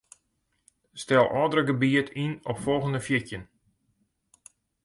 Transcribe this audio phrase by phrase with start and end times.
[1.01, 3.43] Stel ôfdrukgebiet yn op folgjende fjirtjin.